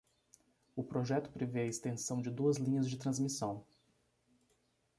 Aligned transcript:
O 0.75 0.83
projeto 0.83 1.29
prevê 1.29 1.59
a 1.61 1.67
extensão 1.67 2.23
de 2.23 2.31
duas 2.31 2.57
linhas 2.57 2.89
de 2.89 2.97
transmissão 2.97 3.63